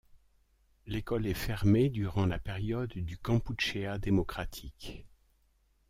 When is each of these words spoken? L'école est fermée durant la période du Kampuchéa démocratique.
L'école 0.87 1.27
est 1.27 1.35
fermée 1.35 1.91
durant 1.91 2.25
la 2.25 2.39
période 2.39 2.89
du 2.89 3.19
Kampuchéa 3.19 3.99
démocratique. 3.99 5.05